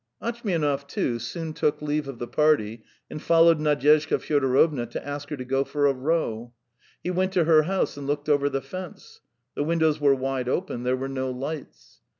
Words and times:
Atchmianov, 0.19 0.87
too, 0.87 1.19
soon 1.19 1.53
took 1.53 1.79
leave 1.79 2.07
of 2.07 2.17
the 2.17 2.27
party 2.27 2.81
and 3.07 3.21
followed 3.21 3.59
Nadyezhda 3.59 4.17
Fyodorovna 4.17 4.87
to 4.87 5.07
ask 5.07 5.29
her 5.29 5.37
to 5.37 5.45
go 5.45 5.63
for 5.63 5.85
a 5.85 5.93
row. 5.93 6.53
He 7.03 7.11
went 7.11 7.33
to 7.33 7.43
her 7.43 7.61
house 7.61 7.97
and 7.97 8.07
looked 8.07 8.27
over 8.27 8.49
the 8.49 8.63
fence: 8.63 9.21
the 9.53 9.61
windows 9.63 10.01
were 10.01 10.15
wide 10.15 10.49
open, 10.49 10.81
there 10.81 10.97
were 10.97 11.07
no 11.07 11.29
lights. 11.29 12.01